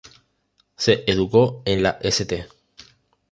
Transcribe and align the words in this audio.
Se 0.77 1.03
educó 1.05 1.61
en 1.63 1.83
la 1.83 1.99
St. 2.01 2.47